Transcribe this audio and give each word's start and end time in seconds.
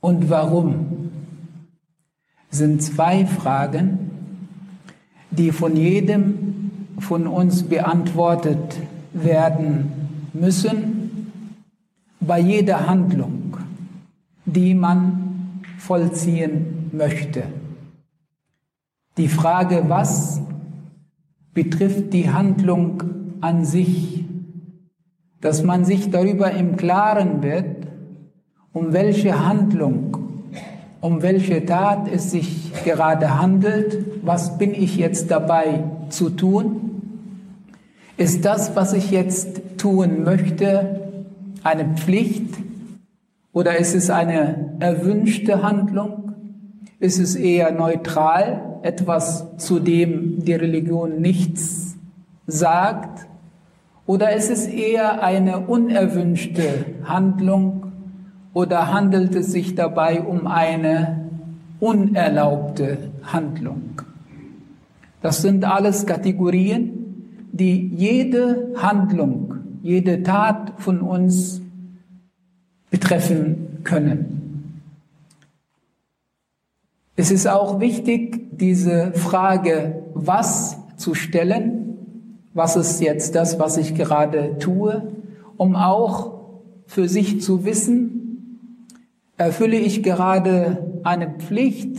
und 0.00 0.30
warum 0.30 1.10
sind 2.50 2.82
zwei 2.82 3.26
Fragen, 3.26 4.10
die 5.30 5.52
von 5.52 5.76
jedem 5.76 6.70
von 7.00 7.26
uns 7.26 7.62
beantwortet 7.62 8.76
werden 9.12 9.92
müssen 10.32 11.32
bei 12.20 12.40
jeder 12.40 12.86
Handlung, 12.88 13.56
die 14.44 14.74
man 14.74 15.62
vollziehen 15.78 16.90
möchte. 16.92 17.44
Die 19.16 19.28
Frage, 19.28 19.84
was 19.88 20.40
betrifft 21.54 22.12
die 22.12 22.30
Handlung 22.30 23.02
an 23.40 23.64
sich, 23.64 24.24
dass 25.40 25.62
man 25.62 25.84
sich 25.84 26.10
darüber 26.10 26.50
im 26.52 26.76
Klaren 26.76 27.42
wird, 27.42 27.87
um 28.78 28.92
welche 28.92 29.44
Handlung, 29.44 30.16
um 31.00 31.20
welche 31.20 31.66
Tat 31.66 32.06
es 32.12 32.30
sich 32.30 32.72
gerade 32.84 33.40
handelt, 33.40 33.98
was 34.22 34.56
bin 34.56 34.72
ich 34.72 34.96
jetzt 34.96 35.32
dabei 35.32 35.82
zu 36.10 36.30
tun? 36.30 37.02
Ist 38.16 38.44
das, 38.44 38.76
was 38.76 38.92
ich 38.92 39.10
jetzt 39.10 39.78
tun 39.78 40.22
möchte, 40.22 41.00
eine 41.64 41.86
Pflicht 41.96 42.54
oder 43.52 43.78
ist 43.78 43.96
es 43.96 44.10
eine 44.10 44.74
erwünschte 44.78 45.62
Handlung? 45.64 46.34
Ist 47.00 47.18
es 47.18 47.34
eher 47.34 47.72
neutral, 47.72 48.78
etwas, 48.82 49.56
zu 49.56 49.80
dem 49.80 50.44
die 50.44 50.54
Religion 50.54 51.20
nichts 51.20 51.96
sagt? 52.46 53.26
Oder 54.06 54.36
ist 54.36 54.50
es 54.50 54.68
eher 54.68 55.22
eine 55.22 55.60
unerwünschte 55.66 56.86
Handlung 57.04 57.87
oder 58.58 58.92
handelt 58.92 59.36
es 59.36 59.52
sich 59.52 59.76
dabei 59.76 60.20
um 60.20 60.48
eine 60.48 61.28
unerlaubte 61.78 62.98
Handlung? 63.22 64.02
Das 65.22 65.42
sind 65.42 65.64
alles 65.64 66.06
Kategorien, 66.06 67.46
die 67.52 67.86
jede 67.86 68.72
Handlung, 68.76 69.54
jede 69.84 70.24
Tat 70.24 70.72
von 70.78 71.02
uns 71.02 71.60
betreffen 72.90 73.78
können. 73.84 74.82
Es 77.14 77.30
ist 77.30 77.46
auch 77.46 77.78
wichtig, 77.78 78.58
diese 78.58 79.12
Frage, 79.12 80.02
was 80.14 80.78
zu 80.96 81.14
stellen, 81.14 81.96
was 82.54 82.74
ist 82.74 83.00
jetzt 83.00 83.36
das, 83.36 83.60
was 83.60 83.76
ich 83.76 83.94
gerade 83.94 84.58
tue, 84.58 85.12
um 85.56 85.76
auch 85.76 86.40
für 86.88 87.08
sich 87.08 87.40
zu 87.40 87.64
wissen, 87.64 88.17
Erfülle 89.38 89.76
ich 89.76 90.02
gerade 90.02 91.00
eine 91.04 91.30
Pflicht 91.38 91.96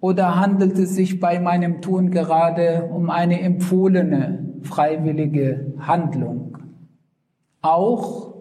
oder 0.00 0.40
handelt 0.40 0.78
es 0.78 0.94
sich 0.94 1.20
bei 1.20 1.38
meinem 1.38 1.82
Tun 1.82 2.10
gerade 2.10 2.88
um 2.90 3.10
eine 3.10 3.40
empfohlene, 3.40 4.54
freiwillige 4.62 5.74
Handlung? 5.78 6.56
Auch 7.60 8.34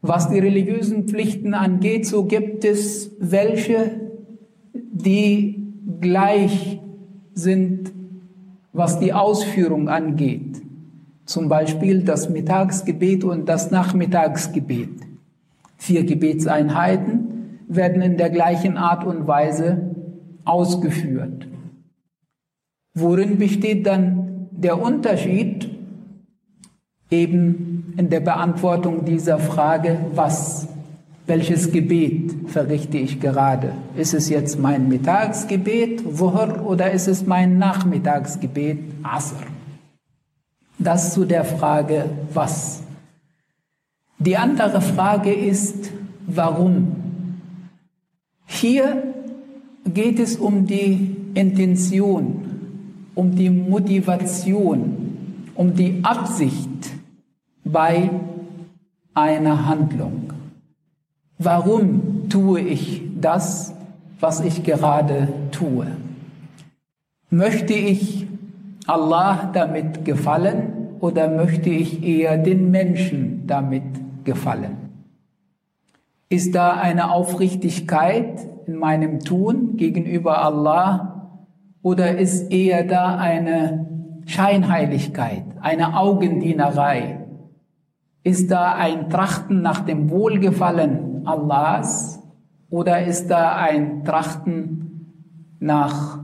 was 0.00 0.30
die 0.30 0.38
religiösen 0.38 1.08
Pflichten 1.08 1.54
angeht, 1.54 2.06
so 2.06 2.24
gibt 2.24 2.64
es 2.64 3.16
welche, 3.18 4.00
die 4.72 5.74
gleich 6.00 6.80
sind, 7.34 7.92
was 8.72 9.00
die 9.00 9.12
Ausführung 9.12 9.88
angeht. 9.88 10.62
Zum 11.24 11.48
Beispiel 11.48 12.02
das 12.02 12.30
Mittagsgebet 12.30 13.24
und 13.24 13.48
das 13.48 13.72
Nachmittagsgebet. 13.72 15.09
Vier 15.80 16.04
Gebetseinheiten 16.04 17.60
werden 17.66 18.02
in 18.02 18.18
der 18.18 18.28
gleichen 18.28 18.76
Art 18.76 19.02
und 19.06 19.26
Weise 19.26 19.94
ausgeführt. 20.44 21.48
Worin 22.94 23.38
besteht 23.38 23.86
dann 23.86 24.48
der 24.50 24.80
Unterschied 24.80 25.70
eben 27.10 27.94
in 27.96 28.10
der 28.10 28.20
Beantwortung 28.20 29.06
dieser 29.06 29.38
Frage, 29.38 29.98
was, 30.14 30.68
welches 31.26 31.72
Gebet 31.72 32.34
verrichte 32.48 32.98
ich 32.98 33.18
gerade? 33.18 33.72
Ist 33.96 34.12
es 34.12 34.28
jetzt 34.28 34.58
mein 34.58 34.86
Mittagsgebet, 34.86 36.18
Wuhr, 36.18 36.62
oder 36.66 36.90
ist 36.90 37.08
es 37.08 37.26
mein 37.26 37.56
Nachmittagsgebet, 37.56 38.80
Asr? 39.02 39.46
Das 40.78 41.14
zu 41.14 41.24
der 41.24 41.44
Frage, 41.44 42.04
was. 42.34 42.79
Die 44.22 44.36
andere 44.36 44.82
Frage 44.82 45.32
ist, 45.32 45.90
warum? 46.26 46.94
Hier 48.44 49.02
geht 49.86 50.20
es 50.20 50.36
um 50.36 50.66
die 50.66 51.16
Intention, 51.32 52.44
um 53.14 53.34
die 53.34 53.48
Motivation, 53.48 55.46
um 55.54 55.74
die 55.74 56.00
Absicht 56.02 56.68
bei 57.64 58.10
einer 59.14 59.66
Handlung. 59.66 60.34
Warum 61.38 62.28
tue 62.28 62.60
ich 62.60 63.00
das, 63.18 63.72
was 64.20 64.40
ich 64.40 64.64
gerade 64.64 65.28
tue? 65.50 65.86
Möchte 67.30 67.72
ich 67.72 68.26
Allah 68.86 69.50
damit 69.50 70.04
gefallen 70.04 70.98
oder 71.00 71.34
möchte 71.34 71.70
ich 71.70 72.02
eher 72.02 72.36
den 72.36 72.70
Menschen 72.70 73.46
damit 73.46 74.09
gefallen? 74.30 74.76
Ist 76.28 76.54
da 76.54 76.74
eine 76.74 77.10
Aufrichtigkeit 77.10 78.46
in 78.68 78.76
meinem 78.76 79.18
Tun 79.18 79.76
gegenüber 79.76 80.44
Allah 80.44 81.40
oder 81.82 82.16
ist 82.16 82.52
eher 82.52 82.84
da 82.84 83.16
eine 83.16 84.22
Scheinheiligkeit, 84.26 85.42
eine 85.60 85.98
Augendienerei? 85.98 87.26
Ist 88.22 88.52
da 88.52 88.76
ein 88.76 89.10
Trachten 89.10 89.62
nach 89.62 89.80
dem 89.80 90.10
Wohlgefallen 90.10 91.26
Allahs 91.26 92.22
oder 92.68 93.04
ist 93.04 93.28
da 93.28 93.56
ein 93.56 94.04
Trachten 94.04 95.56
nach 95.58 96.20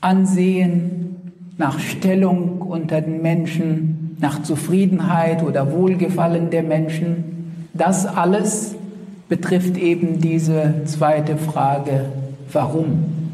Ansehen, 0.00 1.32
nach 1.58 1.78
Stellung 1.78 2.62
unter 2.62 3.02
den 3.02 3.20
Menschen, 3.20 4.04
nach 4.20 4.42
Zufriedenheit 4.42 5.42
oder 5.42 5.72
Wohlgefallen 5.72 6.48
der 6.48 6.62
Menschen. 6.62 7.33
Das 7.74 8.06
alles 8.06 8.76
betrifft 9.28 9.76
eben 9.76 10.20
diese 10.20 10.84
zweite 10.86 11.36
Frage, 11.36 12.06
warum? 12.52 13.32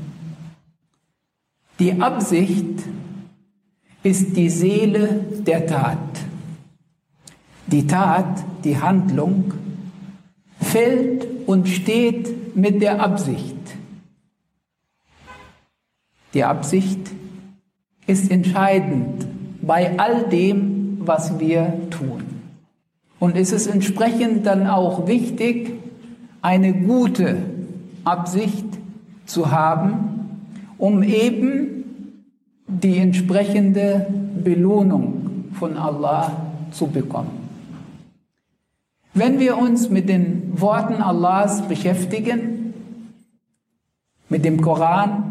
Die 1.78 2.00
Absicht 2.00 2.80
ist 4.02 4.36
die 4.36 4.48
Seele 4.48 5.24
der 5.46 5.66
Tat. 5.66 5.98
Die 7.66 7.86
Tat, 7.86 8.42
die 8.64 8.80
Handlung, 8.80 9.52
fällt 10.58 11.26
und 11.46 11.68
steht 11.68 12.56
mit 12.56 12.80
der 12.80 13.00
Absicht. 13.00 13.56
Die 16.32 16.44
Absicht 16.44 17.10
ist 18.06 18.30
entscheidend 18.30 19.26
bei 19.60 19.98
all 19.98 20.28
dem, 20.28 20.98
was 21.00 21.38
wir 21.38 21.72
tun. 21.90 22.29
Und 23.20 23.36
es 23.36 23.52
ist 23.52 23.68
entsprechend 23.68 24.46
dann 24.46 24.66
auch 24.66 25.06
wichtig, 25.06 25.74
eine 26.42 26.72
gute 26.72 27.36
Absicht 28.02 28.66
zu 29.26 29.52
haben, 29.52 30.40
um 30.78 31.02
eben 31.02 31.84
die 32.66 32.96
entsprechende 32.96 34.06
Belohnung 34.42 35.48
von 35.52 35.76
Allah 35.76 36.32
zu 36.70 36.86
bekommen. 36.86 37.30
Wenn 39.12 39.38
wir 39.38 39.58
uns 39.58 39.90
mit 39.90 40.08
den 40.08 40.58
Worten 40.58 41.02
Allahs 41.02 41.62
beschäftigen, 41.68 42.72
mit 44.30 44.44
dem 44.46 44.62
Koran, 44.62 45.24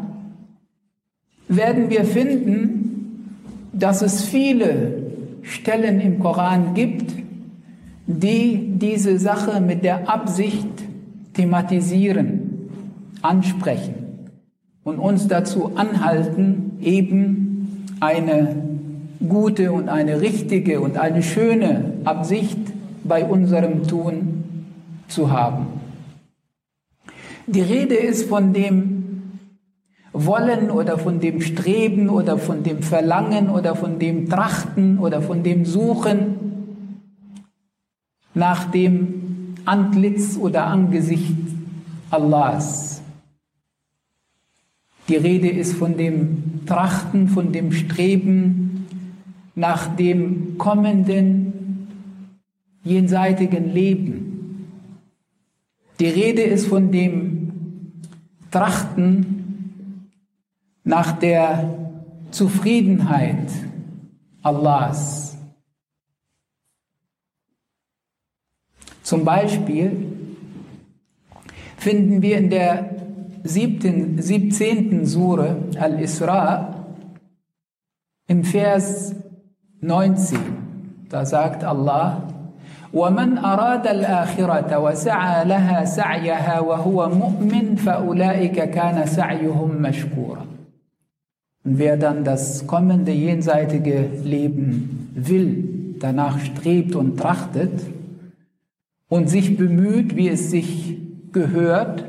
werden 1.48 1.90
wir 1.90 2.06
finden, 2.06 3.40
dass 3.74 4.04
es 4.04 4.24
viele 4.24 5.12
Stellen 5.42 6.02
im 6.02 6.20
Koran 6.20 6.74
gibt, 6.76 7.19
die 8.10 8.72
diese 8.80 9.20
Sache 9.20 9.62
mit 9.62 9.84
der 9.84 10.10
Absicht 10.10 10.68
thematisieren, 11.34 12.72
ansprechen 13.22 14.28
und 14.84 14.98
uns 14.98 15.28
dazu 15.28 15.74
anhalten, 15.76 16.80
eben 16.82 17.86
eine 18.00 18.56
gute 19.28 19.72
und 19.72 19.90
eine 19.90 20.22
richtige 20.22 20.82
und 20.82 20.98
eine 20.98 21.22
schöne 21.22 21.94
Absicht 22.04 22.58
bei 23.04 23.24
unserem 23.26 23.88
Tun 23.88 24.44
zu 25.08 25.32
haben. 25.32 25.68
Die 27.46 27.62
Rede 27.62 27.96
ist 27.96 28.28
von 28.28 28.54
dem 28.54 29.04
Wollen 30.14 30.72
oder 30.72 30.98
von 30.98 31.20
dem 31.20 31.42
Streben 31.42 32.10
oder 32.10 32.40
von 32.40 32.64
dem 32.64 32.82
Verlangen 32.82 33.50
oder 33.50 33.76
von 33.76 34.00
dem 34.00 34.30
Trachten 34.30 34.98
oder 34.98 35.22
von 35.22 35.44
dem 35.44 35.66
Suchen 35.66 36.49
nach 38.34 38.70
dem 38.72 39.56
Antlitz 39.66 40.38
oder 40.38 40.68
Angesicht 40.68 41.36
Allahs. 42.10 43.02
Die 45.08 45.16
Rede 45.16 45.50
ist 45.50 45.74
von 45.74 45.98
dem 45.98 46.66
Trachten, 46.66 47.28
von 47.30 47.52
dem 47.52 47.72
Streben 47.72 48.88
nach 49.56 49.96
dem 49.96 50.58
kommenden 50.58 51.88
jenseitigen 52.84 53.74
Leben. 53.74 54.68
Die 56.00 56.08
Rede 56.08 56.44
ist 56.44 56.68
von 56.68 56.92
dem 56.92 57.52
Trachten 58.52 60.10
nach 60.84 61.12
der 61.14 61.78
Zufriedenheit 62.32 63.50
Allahs. 64.42 65.29
Zum 69.09 69.25
Beispiel 69.25 70.13
finden 71.77 72.23
wir 72.23 72.39
in 72.39 72.51
der 72.51 72.91
siebten, 73.43 74.21
17. 74.21 75.05
Sure 75.05 75.57
Al-Isra 75.79 76.87
im 78.27 78.45
Vers 78.45 79.15
19. 79.81 80.39
Da 81.11 81.25
sagt 81.25 81.63
Allah, 81.63 82.23
ومن 82.95 83.39
أراد 83.39 83.87
الآخرة 83.87 84.79
وسعى 84.79 85.45
لها 85.45 85.85
سعيها 85.85 86.61
وهو 86.61 87.09
مؤمن 87.09 87.75
فأولئك 87.77 88.71
كان 88.71 89.07
سعيهم 89.07 89.83
مشكورا 89.83 90.47
Und 91.67 91.79
wer 91.79 91.97
dann 91.97 92.25
das 92.25 92.67
kommende 92.67 93.11
jenseitige 93.11 94.11
Leben 94.23 95.11
will, 95.15 95.97
danach 95.99 96.39
strebt 96.39 96.95
und 96.95 97.17
trachtet 97.17 97.73
und 99.10 99.30
sich 99.30 99.58
bemüht, 99.58 100.16
wie 100.16 100.30
es 100.30 100.52
sich 100.52 100.98
gehört 101.32 102.06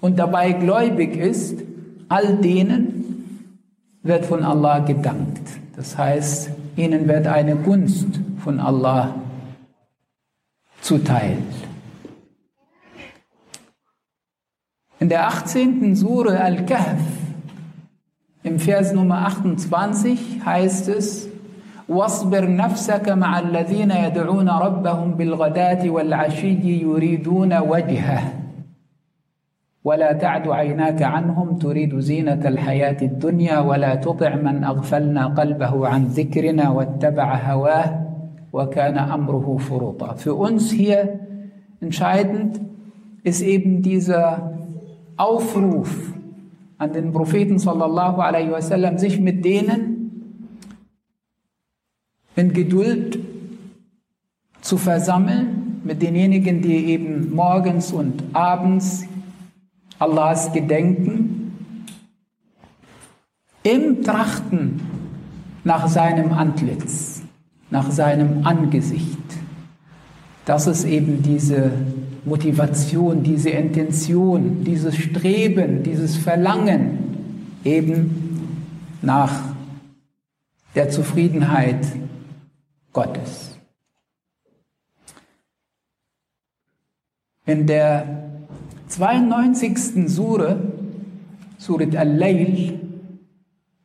und 0.00 0.18
dabei 0.18 0.52
gläubig 0.52 1.16
ist, 1.16 1.62
all 2.08 2.36
denen 2.36 3.54
wird 4.02 4.26
von 4.26 4.44
Allah 4.44 4.80
gedankt. 4.80 5.48
Das 5.76 5.96
heißt, 5.96 6.50
ihnen 6.76 7.08
wird 7.08 7.26
eine 7.26 7.56
Gunst 7.56 8.20
von 8.38 8.60
Allah 8.60 9.14
zuteil. 10.80 11.38
In 15.00 15.08
der 15.08 15.26
18. 15.26 15.96
Sure 15.96 16.38
Al-Kahf 16.40 16.98
im 18.42 18.58
Vers 18.58 18.92
Nummer 18.92 19.26
28 19.26 20.44
heißt 20.44 20.88
es, 20.88 21.28
واصبر 21.88 22.56
نفسك 22.56 23.08
مع 23.08 23.38
الذين 23.38 23.90
يدعون 23.90 24.48
ربهم 24.48 25.14
بالغداة 25.14 25.90
والعشي 25.90 26.82
يريدون 26.82 27.58
وجهه 27.58 28.22
ولا 29.84 30.12
تعد 30.12 30.48
عيناك 30.48 31.02
عنهم 31.02 31.58
تريد 31.58 31.98
زينة 31.98 32.48
الحياة 32.48 32.96
الدنيا 33.02 33.58
ولا 33.58 33.94
تطع 33.94 34.34
من 34.34 34.64
أغفلنا 34.64 35.26
قلبه 35.26 35.88
عن 35.88 36.04
ذكرنا 36.04 36.70
واتبع 36.70 37.36
هواه 37.52 38.00
وكان 38.52 38.98
أمره 38.98 39.56
فرطا. 39.56 40.14
Für 40.16 40.34
uns 40.34 40.70
hier 40.70 41.20
entscheidend 41.80 42.60
ist 43.24 43.42
eben 43.42 43.82
dieser 43.82 44.52
Aufruf 45.16 46.12
an 46.78 46.92
den 46.92 47.12
Propheten 47.12 47.58
sallallahu 47.58 48.20
alaihi 48.20 48.50
wasallam, 48.52 48.96
sich 48.96 49.20
mit 49.20 49.44
denen 49.44 49.93
in 52.36 52.52
Geduld 52.52 53.18
zu 54.60 54.78
versammeln, 54.78 55.80
mit 55.84 56.00
denjenigen, 56.00 56.62
die 56.62 56.86
eben 56.86 57.34
morgens 57.34 57.92
und 57.92 58.22
abends 58.32 59.04
Allahs 59.98 60.52
gedenken, 60.52 61.52
im 63.62 64.02
Trachten 64.02 64.80
nach 65.64 65.88
seinem 65.88 66.32
Antlitz, 66.32 67.22
nach 67.70 67.90
seinem 67.90 68.46
Angesicht. 68.46 69.18
Das 70.44 70.66
ist 70.66 70.84
eben 70.84 71.22
diese 71.22 71.72
Motivation, 72.24 73.22
diese 73.22 73.50
Intention, 73.50 74.64
dieses 74.64 74.96
Streben, 74.96 75.82
dieses 75.82 76.16
Verlangen 76.16 76.98
eben 77.64 78.48
nach 79.02 79.32
der 80.74 80.90
Zufriedenheit 80.90 81.86
Gottes. 82.94 83.58
In 87.44 87.66
der 87.66 88.30
92. 88.88 90.08
Sure, 90.08 90.56
Surat 91.58 91.94
al-Layl, 91.94 92.80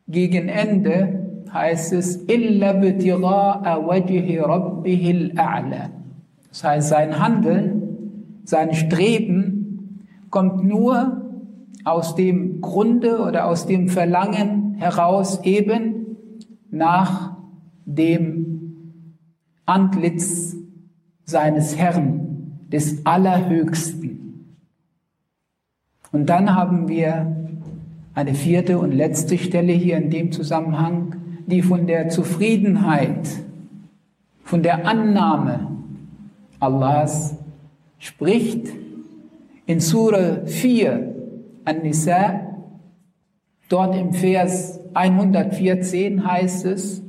gegen 0.07 0.47
Ende 0.47 1.43
heißt 1.51 1.93
es, 1.93 2.23
Illa 2.27 2.81
wajhi 2.81 4.37
rabbihil 4.37 5.33
a'la. 5.35 5.89
Das 6.49 6.63
heißt, 6.63 6.89
sein 6.89 7.19
Handeln, 7.19 8.41
sein 8.45 8.73
Streben 8.73 10.05
kommt 10.29 10.63
nur 10.63 11.25
aus 11.83 12.15
dem 12.15 12.61
Grunde 12.61 13.19
oder 13.19 13.47
aus 13.47 13.65
dem 13.65 13.89
Verlangen 13.89 14.75
heraus 14.75 15.43
eben 15.43 16.17
nach 16.69 17.35
dem 17.85 18.58
Antlitz 19.69 20.55
seines 21.25 21.77
Herrn, 21.77 22.65
des 22.71 23.05
Allerhöchsten. 23.05 24.55
Und 26.11 26.27
dann 26.27 26.55
haben 26.55 26.87
wir 26.87 27.35
eine 28.13 28.33
vierte 28.33 28.79
und 28.79 28.91
letzte 28.91 29.37
Stelle 29.37 29.73
hier 29.73 29.97
in 29.97 30.09
dem 30.09 30.31
Zusammenhang, 30.31 31.15
die 31.45 31.61
von 31.61 31.87
der 31.87 32.09
Zufriedenheit, 32.09 33.27
von 34.43 34.63
der 34.63 34.87
Annahme 34.87 35.67
Allahs 36.59 37.35
spricht 37.99 38.67
in 39.65 39.79
Surah 39.79 40.45
4 40.45 41.15
An-Nisa, 41.65 42.41
dort 43.69 43.95
im 43.95 44.13
Vers 44.13 44.79
114 44.93 46.25
heißt 46.25 46.65
es, 46.65 47.03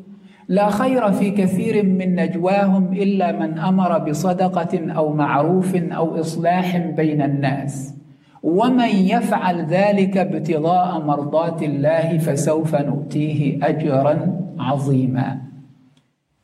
لا 0.50 0.70
خير 0.70 1.12
في 1.12 1.32
كثير 1.32 1.86
من 1.86 2.16
نجواهم 2.16 2.94
إلا 2.94 3.32
من 3.32 3.58
أمر 3.58 3.98
بصدقة 3.98 4.92
أو 4.92 5.14
معروف 5.14 5.76
أو 5.76 6.20
إصلاح 6.20 6.78
بين 6.78 7.22
الناس 7.22 7.96
ومن 8.44 8.90
يفعل 8.90 9.66
ذلك 9.66 10.18
ابتغاء 10.18 11.02
مرضات 11.06 11.64
الله 11.64 12.18
فسوف 12.18 12.76
نؤتيه 12.76 13.60
أجرا 13.68 14.42
عظيما 14.60 15.42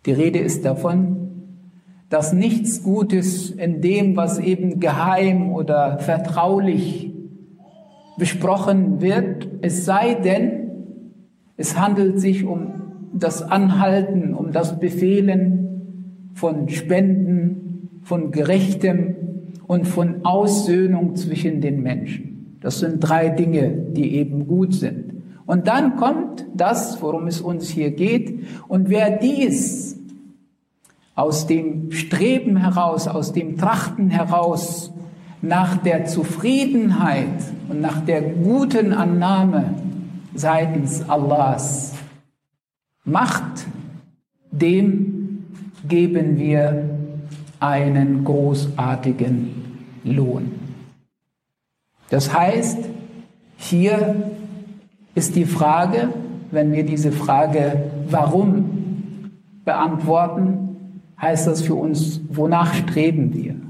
Die 0.03 0.13
Rede 0.13 0.39
ist 0.39 0.65
davon, 0.65 1.21
dass 2.09 2.33
nichts 2.33 2.81
Gutes 2.81 3.51
in 3.51 3.81
dem, 3.81 4.17
was 4.17 4.39
eben 4.39 4.79
geheim 4.79 5.53
oder 5.53 5.99
vertraulich 5.99 7.13
besprochen 8.17 8.99
wird, 8.99 9.47
es 9.61 9.85
sei 9.85 10.15
denn, 10.15 10.71
es 11.55 11.79
handelt 11.79 12.19
sich 12.19 12.45
um 12.45 12.81
das 13.18 13.42
Anhalten, 13.42 14.34
um 14.34 14.52
das 14.52 14.78
Befehlen 14.78 16.30
von 16.34 16.68
Spenden, 16.68 18.00
von 18.02 18.30
Gerechtem 18.30 19.16
und 19.66 19.86
von 19.86 20.24
Aussöhnung 20.24 21.16
zwischen 21.16 21.60
den 21.60 21.82
Menschen. 21.82 22.58
Das 22.60 22.78
sind 22.78 23.00
drei 23.00 23.30
Dinge, 23.30 23.70
die 23.70 24.16
eben 24.16 24.46
gut 24.46 24.74
sind. 24.74 25.12
Und 25.46 25.68
dann 25.68 25.96
kommt 25.96 26.46
das, 26.54 27.00
worum 27.02 27.26
es 27.26 27.40
uns 27.40 27.68
hier 27.68 27.92
geht. 27.92 28.40
Und 28.68 28.88
wer 28.88 29.18
dies 29.18 29.98
aus 31.14 31.46
dem 31.46 31.92
Streben 31.92 32.56
heraus, 32.56 33.08
aus 33.08 33.32
dem 33.32 33.56
Trachten 33.56 34.10
heraus 34.10 34.92
nach 35.40 35.76
der 35.78 36.04
Zufriedenheit 36.04 37.28
und 37.68 37.80
nach 37.80 38.00
der 38.04 38.22
guten 38.22 38.92
Annahme 38.92 39.74
seitens 40.34 41.08
Allahs 41.08 41.95
macht, 43.06 43.66
dem 44.50 45.44
geben 45.88 46.38
wir 46.38 46.90
einen 47.60 48.24
großartigen 48.24 49.50
Lohn. 50.04 50.52
Das 52.10 52.32
heißt, 52.32 52.78
hier 53.56 54.32
ist 55.14 55.34
die 55.34 55.46
Frage, 55.46 56.10
wenn 56.50 56.72
wir 56.72 56.84
diese 56.84 57.12
Frage 57.12 57.90
warum 58.10 59.30
beantworten, 59.64 60.66
heißt 61.20 61.46
das 61.46 61.62
für 61.62 61.74
uns, 61.74 62.20
wonach 62.28 62.74
streben 62.74 63.32
wir? 63.32 63.65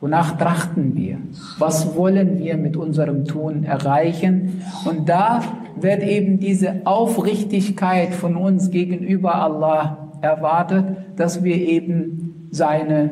Wonach 0.00 0.38
trachten 0.38 0.94
wir? 0.94 1.18
Was 1.58 1.96
wollen 1.96 2.38
wir 2.38 2.56
mit 2.56 2.76
unserem 2.76 3.24
Tun 3.24 3.64
erreichen? 3.64 4.62
Und 4.84 5.08
da 5.08 5.42
wird 5.80 6.04
eben 6.04 6.38
diese 6.38 6.82
Aufrichtigkeit 6.84 8.14
von 8.14 8.36
uns 8.36 8.70
gegenüber 8.70 9.34
Allah 9.36 10.10
erwartet, 10.20 10.84
dass 11.16 11.42
wir 11.42 11.56
eben 11.56 12.48
seine 12.50 13.10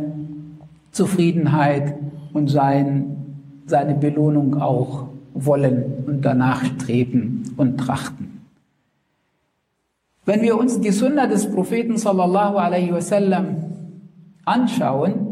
Zufriedenheit 0.93 1.95
und 2.33 2.49
sein, 2.49 3.16
seine 3.66 3.95
Belohnung 3.95 4.61
auch 4.61 5.09
wollen 5.35 6.05
und 6.07 6.25
danach 6.25 6.64
streben 6.64 7.43
und 7.57 7.78
trachten. 7.78 8.43
Wenn 10.25 10.43
wir 10.43 10.59
uns 10.59 10.81
die 10.81 10.90
Sunna 10.90 11.26
des 11.26 11.50
Propheten 11.50 11.97
sallallahu 11.97 12.57
alaihi 12.57 12.93
wasallam 12.93 13.57
anschauen, 14.45 15.25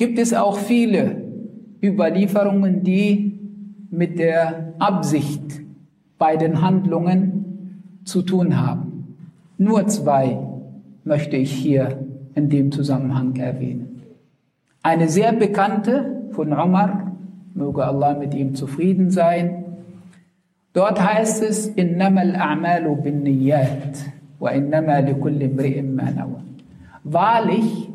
gibt 0.00 0.18
es 0.18 0.32
auch 0.32 0.56
viele 0.56 1.24
Überlieferungen, 1.82 2.82
die 2.82 3.38
mit 3.90 4.18
der 4.18 4.72
Absicht 4.78 5.60
bei 6.16 6.38
den 6.38 6.62
Handlungen 6.62 8.00
zu 8.04 8.22
tun 8.22 8.58
haben. 8.58 9.18
Nur 9.58 9.88
zwei 9.88 10.38
möchte 11.04 11.36
ich 11.36 11.52
hier 11.52 11.98
in 12.34 12.48
dem 12.48 12.72
Zusammenhang 12.72 13.36
erwähnen. 13.36 14.00
Eine 14.82 15.10
sehr 15.10 15.34
bekannte 15.34 16.22
von 16.30 16.54
Umar, 16.54 17.12
möge 17.52 17.84
Allah 17.84 18.14
mit 18.14 18.32
ihm 18.32 18.54
zufrieden 18.54 19.10
sein. 19.10 19.64
Dort 20.72 20.98
heißt 20.98 21.42
es. 21.42 21.72
Wahrlich, 27.04 27.90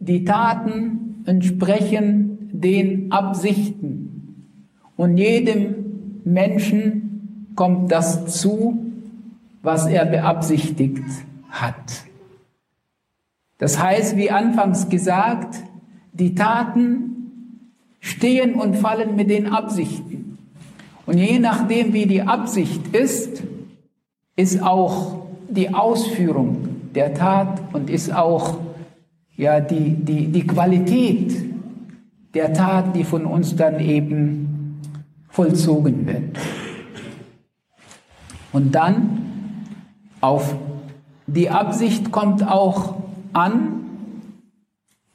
die 0.00 0.24
Taten 0.24 1.03
entsprechen 1.26 2.50
den 2.52 3.12
Absichten. 3.12 4.44
Und 4.96 5.16
jedem 5.18 6.20
Menschen 6.24 7.50
kommt 7.56 7.90
das 7.90 8.40
zu, 8.40 8.78
was 9.62 9.86
er 9.86 10.04
beabsichtigt 10.04 11.02
hat. 11.50 12.04
Das 13.58 13.82
heißt, 13.82 14.16
wie 14.16 14.30
anfangs 14.30 14.88
gesagt, 14.88 15.56
die 16.12 16.34
Taten 16.34 17.14
stehen 18.00 18.54
und 18.54 18.76
fallen 18.76 19.16
mit 19.16 19.30
den 19.30 19.46
Absichten. 19.46 20.38
Und 21.06 21.18
je 21.18 21.38
nachdem, 21.38 21.92
wie 21.92 22.06
die 22.06 22.22
Absicht 22.22 22.94
ist, 22.94 23.42
ist 24.36 24.62
auch 24.62 25.26
die 25.48 25.72
Ausführung 25.72 26.68
der 26.94 27.14
Tat 27.14 27.60
und 27.72 27.90
ist 27.90 28.14
auch 28.14 28.58
ja, 29.36 29.60
die, 29.60 29.94
die, 29.94 30.28
die 30.28 30.46
Qualität 30.46 31.34
der 32.34 32.52
Tat, 32.52 32.94
die 32.94 33.04
von 33.04 33.26
uns 33.26 33.56
dann 33.56 33.80
eben 33.80 34.80
vollzogen 35.28 36.06
wird. 36.06 36.38
Und 38.52 38.74
dann 38.74 39.20
auf 40.20 40.54
die 41.26 41.50
Absicht 41.50 42.12
kommt 42.12 42.46
auch 42.46 42.94
an, 43.32 43.84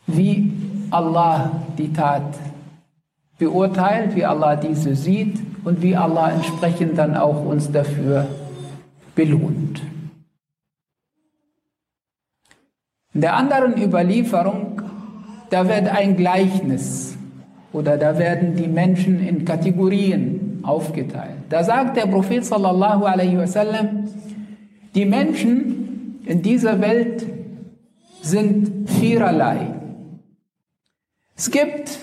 wie 0.08 0.52
Allah 0.92 1.52
die 1.78 1.94
Tat 1.94 2.38
beurteilt, 3.38 4.16
wie 4.16 4.26
Allah 4.26 4.56
diese 4.56 4.96
sieht 4.96 5.40
und 5.64 5.82
wie 5.82 5.96
Allah 5.96 6.32
entsprechend 6.32 6.98
dann 6.98 7.16
auch 7.16 7.46
uns 7.46 7.72
dafür 7.72 8.28
belohnt. 9.16 9.82
In 13.13 13.22
der 13.22 13.36
anderen 13.36 13.82
Überlieferung, 13.82 14.82
da 15.50 15.68
wird 15.68 15.88
ein 15.88 16.16
Gleichnis 16.16 17.18
oder 17.74 17.98
da 17.98 18.18
werden 18.20 18.56
die 18.56 18.68
Menschen 18.68 19.25
in 19.28 19.46
Kategorien 19.46 20.60
aufgeteilt. 20.62 21.38
Da 21.50 21.63
sagt 21.63 21.98
der 21.98 22.06
Prophet 22.06 22.46
sallallahu 22.46 23.06
alaihi 23.06 23.38
wasallam, 23.38 24.06
die 24.94 25.06
Menschen 25.06 26.20
in 26.25 26.42
dieser 26.44 26.82
Welt 26.82 27.25
sind 28.22 28.89
viererlei. 28.89 29.74
Es 31.36 31.50
gibt 31.50 31.98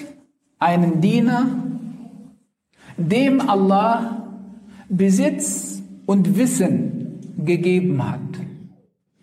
einen 0.58 1.00
Diener, 1.00 1.46
dem 2.96 3.48
Allah 3.48 4.26
Besitz 4.88 5.82
und 6.06 6.36
Wissen 6.36 7.20
gegeben 7.44 8.10
hat. 8.10 8.45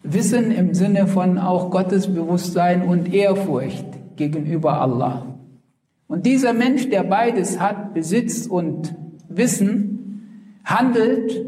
Wissen 0.04 0.52
im 0.52 0.74
Sinne 0.74 1.08
von 1.08 1.38
auch 1.38 1.72
Gottesbewusstsein 1.72 2.82
und 2.84 3.14
Ehrfurcht 3.14 3.86
gegenüber 4.18 4.82
Allah. 4.82 5.26
Und 6.08 6.26
dieser 6.26 6.54
Mensch, 6.54 6.90
der 6.90 7.04
beides 7.04 7.60
hat, 7.60 7.94
Besitz 7.94 8.46
und 8.46 8.94
Wissen, 9.30 10.60
handelt 10.66 11.46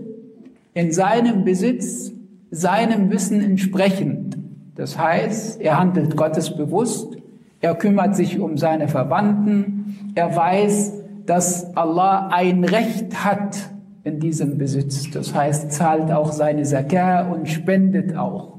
in 0.73 0.91
seinem 0.93 1.43
Besitz, 1.43 2.13
seinem 2.49 3.11
Wissen 3.11 3.41
entsprechend. 3.41 4.37
Das 4.75 4.97
heißt, 4.97 5.59
er 5.61 5.77
handelt 5.77 6.15
gottesbewusst, 6.15 7.17
er 7.59 7.75
kümmert 7.75 8.15
sich 8.15 8.39
um 8.39 8.57
seine 8.57 8.87
Verwandten, 8.87 10.13
er 10.15 10.33
weiß, 10.35 10.93
dass 11.25 11.75
Allah 11.75 12.29
ein 12.31 12.63
Recht 12.63 13.25
hat 13.25 13.74
in 14.05 14.19
diesem 14.19 14.57
Besitz. 14.57 15.09
Das 15.09 15.33
heißt, 15.33 15.71
zahlt 15.71 16.11
auch 16.11 16.31
seine 16.31 16.63
Zakah 16.63 17.27
und 17.27 17.49
spendet 17.49 18.15
auch. 18.15 18.53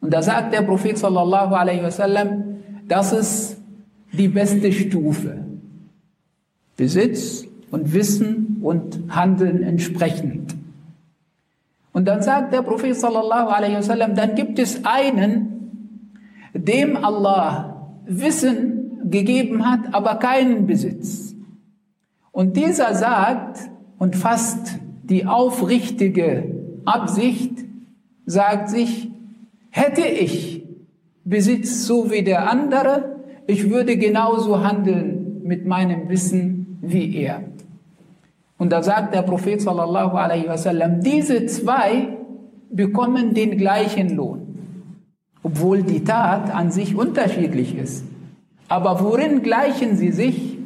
Und 0.00 0.12
da 0.12 0.22
sagt 0.22 0.52
der 0.52 0.62
Prophet 0.62 0.98
sallallahu 0.98 1.54
alaihi 1.54 1.84
wasallam, 1.84 2.56
das 2.88 3.12
ist 3.12 3.62
die 4.12 4.28
beste 4.28 4.72
Stufe. 4.72 5.38
Besitz 6.76 7.46
und 7.70 7.94
Wissen 7.94 8.58
und 8.60 8.98
Handeln 9.08 9.62
entsprechend. 9.62 10.54
Und 11.92 12.06
dann 12.06 12.20
sagt 12.20 12.52
der 12.52 12.62
Prophet 12.62 12.96
sallallahu 12.96 13.48
alaihi 13.48 13.76
wasallam, 13.76 14.16
dann 14.16 14.34
gibt 14.34 14.58
es 14.58 14.84
einen, 14.84 15.70
dem 16.54 16.96
Allah 16.96 17.92
Wissen 18.04 19.10
gegeben 19.10 19.64
hat, 19.68 19.94
aber 19.94 20.16
keinen 20.16 20.66
Besitz. 20.66 21.36
Und 22.32 22.56
dieser 22.56 22.94
sagt, 22.94 23.58
und 23.98 24.16
fast 24.16 24.78
die 25.02 25.26
aufrichtige 25.26 26.54
Absicht 26.84 27.52
sagt 28.26 28.68
sich, 28.68 29.10
hätte 29.70 30.06
ich 30.06 30.64
Besitz 31.24 31.86
so 31.86 32.10
wie 32.10 32.22
der 32.22 32.50
andere, 32.50 33.16
ich 33.46 33.70
würde 33.70 33.96
genauso 33.96 34.62
handeln 34.62 35.40
mit 35.44 35.66
meinem 35.66 36.08
Wissen 36.08 36.78
wie 36.80 37.16
er. 37.16 37.42
Und 38.58 38.72
da 38.72 38.82
sagt 38.82 39.14
der 39.14 39.22
Prophet 39.22 39.60
sallallahu 39.60 40.16
alaihi 40.16 40.48
wasallam, 40.48 41.00
diese 41.00 41.46
zwei 41.46 42.16
bekommen 42.70 43.34
den 43.34 43.56
gleichen 43.56 44.14
Lohn, 44.16 44.58
obwohl 45.42 45.82
die 45.82 46.04
Tat 46.04 46.54
an 46.54 46.70
sich 46.70 46.94
unterschiedlich 46.96 47.76
ist. 47.76 48.04
Aber 48.68 49.02
worin 49.02 49.42
gleichen 49.42 49.96
sie 49.96 50.12
sich? 50.12 50.56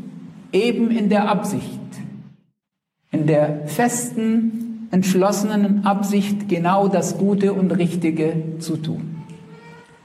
Eben 0.52 0.90
in 0.90 1.08
der 1.08 1.30
Absicht 1.30 1.80
in 3.12 3.26
der 3.26 3.66
festen, 3.66 4.88
entschlossenen 4.90 5.84
Absicht, 5.86 6.48
genau 6.48 6.88
das 6.88 7.18
Gute 7.18 7.52
und 7.52 7.70
Richtige 7.70 8.58
zu 8.58 8.76
tun. 8.76 9.22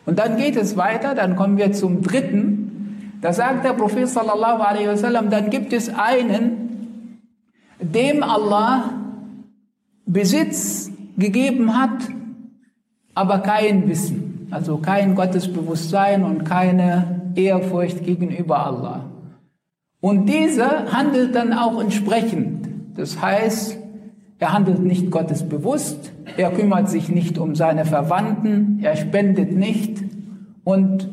Und 0.05 0.19
dann 0.19 0.37
geht 0.37 0.55
es 0.55 0.77
weiter, 0.77 1.15
dann 1.15 1.35
kommen 1.35 1.57
wir 1.57 1.73
zum 1.73 2.01
dritten. 2.01 3.17
Da 3.21 3.33
sagt 3.33 3.65
der 3.65 3.73
Prophet 3.73 4.07
sallallahu 4.07 4.61
alaihi 4.61 4.87
wasallam, 4.87 5.29
dann 5.29 5.49
gibt 5.49 5.73
es 5.73 5.89
einen, 5.89 7.19
dem 7.79 8.23
Allah 8.23 8.93
Besitz 10.05 10.89
gegeben 11.17 11.77
hat, 11.77 12.09
aber 13.13 13.39
kein 13.39 13.89
Wissen, 13.89 14.47
also 14.51 14.77
kein 14.77 15.15
Gottesbewusstsein 15.15 16.23
und 16.23 16.45
keine 16.45 17.31
Ehrfurcht 17.35 18.05
gegenüber 18.05 18.65
Allah. 18.65 19.05
Und 19.99 20.27
dieser 20.27 20.93
handelt 20.93 21.35
dann 21.35 21.51
auch 21.51 21.81
entsprechend. 21.81 22.56
Das 22.97 23.21
heißt, 23.21 23.77
er 24.39 24.53
handelt 24.53 24.79
nicht 24.79 25.09
Gottes 25.09 25.47
bewusst, 25.47 26.11
er 26.35 26.51
kümmert 26.51 26.89
sich 26.89 27.09
nicht 27.09 27.37
um 27.37 27.55
seine 27.55 27.85
Verwandten, 27.85 28.79
er 28.83 28.95
spendet 28.95 29.55
nicht 29.55 30.03
und 30.63 31.07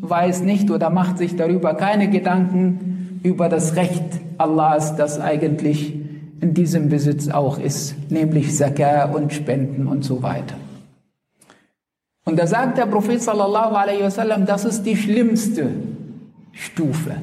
weiß 0.00 0.42
nicht 0.42 0.70
oder 0.70 0.90
macht 0.90 1.18
sich 1.18 1.36
darüber 1.36 1.74
keine 1.74 2.10
Gedanken 2.10 3.20
über 3.22 3.48
das 3.48 3.76
Recht 3.76 4.04
Allahs, 4.36 4.96
das 4.96 5.20
eigentlich 5.20 5.94
in 6.40 6.54
diesem 6.54 6.88
Besitz 6.88 7.28
auch 7.28 7.58
ist, 7.58 8.10
nämlich 8.10 8.54
Zakah 8.54 9.06
und 9.06 9.32
Spenden 9.32 9.88
und 9.88 10.04
so 10.04 10.22
weiter. 10.22 10.54
Und 12.24 12.38
da 12.38 12.46
sagt 12.46 12.78
der 12.78 12.86
Prophet 12.86 13.22
sallallahu 13.22 13.74
alaihi 13.74 14.02
wasallam, 14.02 14.46
das 14.46 14.64
ist 14.64 14.82
die 14.82 14.96
schlimmste 14.96 15.70
Stufe. 16.52 17.16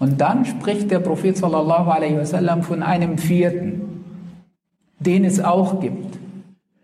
Und 0.00 0.20
dann 0.20 0.46
spricht 0.46 0.90
der 0.90 0.98
Prophet 0.98 1.36
sallallahu 1.36 1.90
alaihi 1.90 2.16
wasallam 2.16 2.62
von 2.62 2.82
einem 2.82 3.18
vierten, 3.18 4.02
den 4.98 5.24
es 5.24 5.40
auch 5.40 5.78
gibt. 5.80 6.18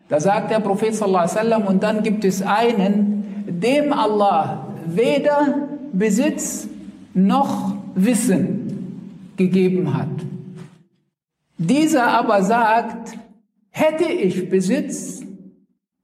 Da 0.08 0.20
sagt 0.20 0.50
der 0.50 0.60
Prophet 0.60 0.94
sallallahu 0.94 1.22
alaihi 1.22 1.36
wasallam, 1.36 1.66
und 1.66 1.82
dann 1.82 2.02
gibt 2.02 2.24
es 2.24 2.42
einen, 2.42 3.24
dem 3.48 3.92
Allah 3.92 4.68
weder 4.86 5.68
Besitz 5.92 6.68
noch 7.14 7.74
Wissen 7.94 9.32
gegeben 9.38 9.96
hat. 9.96 10.08
Dieser 11.56 12.08
aber 12.08 12.42
sagt, 12.42 13.16
hätte 13.70 14.04
ich 14.04 14.50
Besitz, 14.50 15.22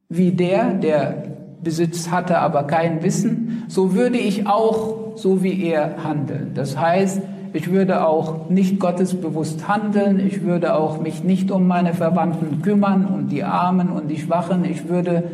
wie 0.08 0.30
der, 0.30 0.72
der 0.72 1.24
Besitz 1.62 2.10
hatte, 2.10 2.38
aber 2.38 2.64
kein 2.64 3.02
Wissen, 3.02 3.64
so 3.68 3.94
würde 3.94 4.16
ich 4.16 4.46
auch 4.46 5.01
so 5.14 5.42
wie 5.42 5.62
er 5.64 6.04
handeln. 6.04 6.52
Das 6.54 6.78
heißt, 6.78 7.20
ich 7.54 7.70
würde 7.70 8.06
auch 8.06 8.48
nicht 8.48 8.80
gottesbewusst 8.80 9.68
handeln, 9.68 10.20
ich 10.26 10.42
würde 10.42 10.74
auch 10.74 11.00
mich 11.00 11.22
nicht 11.22 11.50
um 11.50 11.66
meine 11.66 11.94
Verwandten 11.94 12.62
kümmern 12.62 13.06
und 13.06 13.28
die 13.28 13.44
Armen 13.44 13.88
und 13.88 14.08
die 14.08 14.18
Schwachen, 14.18 14.64
ich 14.64 14.88
würde 14.88 15.24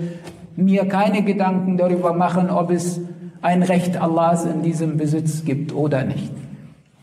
mir 0.57 0.87
keine 0.87 1.23
Gedanken 1.23 1.77
darüber 1.77 2.13
machen, 2.13 2.51
ob 2.51 2.71
es 2.71 3.01
ein 3.41 3.63
Recht 3.63 4.01
Allahs 4.01 4.45
in 4.45 4.63
diesem 4.63 4.97
Besitz 4.97 5.45
gibt 5.45 5.73
oder 5.73 6.05
nicht. 6.05 6.33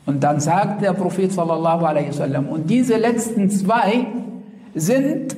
Und 0.05 0.23
dann 0.23 0.39
sagt 0.39 0.81
der 0.81 0.93
Prophet 0.93 1.31
sallallahu 1.31 1.85
alaihi 1.85 2.09
wasallam, 2.09 2.47
und 2.47 2.69
diese 2.69 2.97
letzten 2.97 3.49
zwei 3.49 4.07
sind 4.73 5.35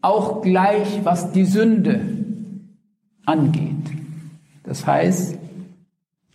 auch 0.00 0.40
gleich, 0.40 1.00
was 1.04 1.32
die 1.32 1.44
Sünde 1.44 2.00
angeht. 3.26 3.74
Das 4.64 4.86
heißt, 4.86 5.36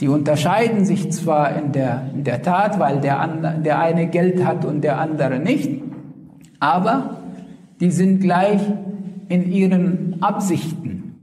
die 0.01 0.07
unterscheiden 0.07 0.83
sich 0.83 1.11
zwar 1.11 1.55
in 1.55 1.71
der, 1.71 2.09
in 2.13 2.23
der 2.23 2.41
Tat, 2.41 2.79
weil 2.79 2.99
der, 2.99 3.27
der 3.63 3.79
eine 3.79 4.07
Geld 4.07 4.43
hat 4.43 4.65
und 4.65 4.81
der 4.81 4.99
andere 4.99 5.39
nicht, 5.39 5.79
aber 6.59 7.17
die 7.79 7.91
sind 7.91 8.19
gleich 8.19 8.61
in 9.29 9.51
ihren 9.51 10.17
Absichten 10.21 11.19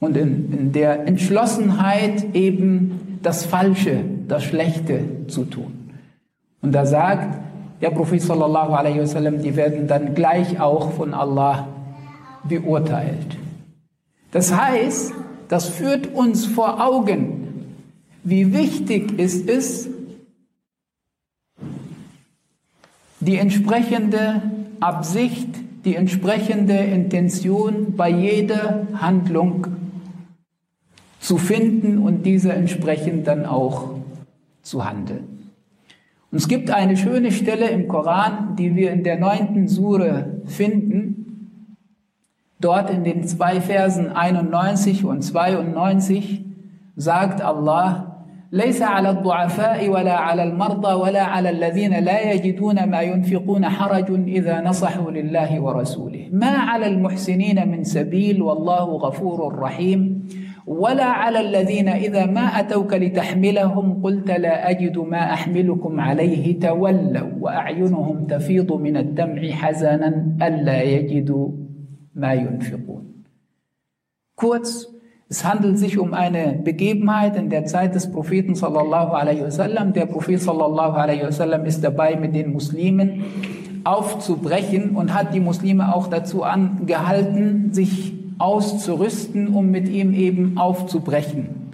und 0.00 0.16
in, 0.16 0.50
in 0.52 0.72
der 0.72 1.06
Entschlossenheit 1.06 2.34
eben 2.34 3.18
das 3.22 3.44
Falsche, 3.44 4.00
das 4.28 4.44
Schlechte 4.44 5.26
zu 5.28 5.44
tun. 5.44 5.90
Und 6.62 6.72
da 6.72 6.86
sagt 6.86 7.38
der 7.82 7.90
Prophet 7.90 8.22
sallallahu 8.22 8.72
alaihi 8.72 9.00
wasallam, 9.00 9.42
die 9.42 9.56
werden 9.56 9.86
dann 9.86 10.14
gleich 10.14 10.58
auch 10.58 10.92
von 10.92 11.12
Allah 11.12 11.68
beurteilt. 12.44 13.36
Das 14.30 14.56
heißt, 14.56 15.12
das 15.48 15.68
führt 15.68 16.14
uns 16.14 16.46
vor 16.46 16.82
Augen, 16.82 17.43
wie 18.24 18.52
wichtig 18.52 19.18
ist 19.18 19.48
es, 19.48 19.88
die 23.20 23.36
entsprechende 23.36 24.42
Absicht, 24.80 25.48
die 25.84 25.94
entsprechende 25.94 26.74
Intention 26.74 27.94
bei 27.96 28.08
jeder 28.10 28.86
Handlung 28.94 29.66
zu 31.20 31.36
finden 31.36 31.98
und 31.98 32.24
diese 32.24 32.52
entsprechend 32.52 33.26
dann 33.26 33.46
auch 33.46 33.90
zu 34.62 34.84
handeln. 34.84 35.50
Und 36.30 36.38
es 36.38 36.48
gibt 36.48 36.70
eine 36.70 36.96
schöne 36.96 37.30
Stelle 37.30 37.68
im 37.68 37.88
Koran, 37.88 38.56
die 38.56 38.74
wir 38.74 38.92
in 38.92 39.04
der 39.04 39.18
neunten 39.18 39.68
Sure 39.68 40.40
finden. 40.46 41.48
Dort 42.60 42.90
in 42.90 43.04
den 43.04 43.26
zwei 43.26 43.60
Versen 43.60 44.08
91 44.08 45.04
und 45.04 45.22
92 45.22 46.44
sagt 46.96 47.40
Allah, 47.42 48.13
ليس 48.54 48.82
على 48.82 49.10
الضعفاء 49.10 49.88
ولا 49.88 50.14
على 50.14 50.42
المرضى 50.42 50.92
ولا 50.94 51.22
على 51.22 51.50
الذين 51.50 52.04
لا 52.04 52.32
يجدون 52.32 52.86
ما 52.86 53.00
ينفقون 53.00 53.68
حرج 53.68 54.08
إذا 54.28 54.60
نصحوا 54.60 55.10
لله 55.10 55.60
ورسوله. 55.60 56.28
ما 56.32 56.46
على 56.46 56.86
المحسنين 56.86 57.68
من 57.68 57.84
سبيل 57.84 58.42
والله 58.42 58.84
غفور 58.84 59.58
رحيم. 59.58 60.28
ولا 60.66 61.04
على 61.04 61.40
الذين 61.40 61.88
إذا 61.88 62.26
ما 62.26 62.40
أتوك 62.40 62.94
لتحملهم 62.94 64.02
قلت 64.02 64.30
لا 64.30 64.70
أجد 64.70 64.98
ما 64.98 65.32
أحملكم 65.32 66.00
عليه. 66.00 66.60
تولوا 66.60 67.30
وأعينهم 67.40 68.26
تفيض 68.26 68.72
من 68.72 68.96
الدمع 68.96 69.50
حزنا 69.50 70.36
ألا 70.42 70.82
يجدوا 70.82 71.48
ما 72.14 72.32
ينفقون. 72.32 73.04
Kurz, 74.36 74.93
Es 75.28 75.44
handelt 75.44 75.78
sich 75.78 75.98
um 75.98 76.12
eine 76.12 76.60
Begebenheit 76.62 77.36
in 77.36 77.48
der 77.48 77.64
Zeit 77.64 77.94
des 77.94 78.10
Propheten 78.12 78.54
sallallahu 78.54 79.12
alaihi 79.12 79.42
wasallam. 79.42 79.92
Der 79.92 80.06
Prophet 80.06 80.40
sallallahu 80.40 80.96
alaihi 80.96 81.22
wasallam 81.22 81.64
ist 81.64 81.82
dabei, 81.82 82.16
mit 82.16 82.34
den 82.34 82.52
Muslimen 82.52 83.24
aufzubrechen 83.84 84.90
und 84.90 85.14
hat 85.14 85.34
die 85.34 85.40
Muslime 85.40 85.94
auch 85.94 86.08
dazu 86.08 86.42
angehalten, 86.42 87.72
sich 87.72 88.12
auszurüsten, 88.38 89.48
um 89.48 89.70
mit 89.70 89.88
ihm 89.88 90.12
eben 90.12 90.58
aufzubrechen. 90.58 91.72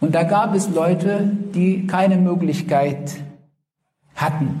Und 0.00 0.14
da 0.14 0.22
gab 0.22 0.54
es 0.54 0.68
Leute, 0.70 1.30
die 1.54 1.86
keine 1.86 2.16
Möglichkeit 2.16 3.16
hatten. 4.14 4.60